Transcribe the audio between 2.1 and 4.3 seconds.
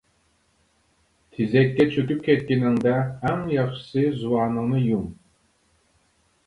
كەتكىنىڭدە ئەڭ ياخشىسى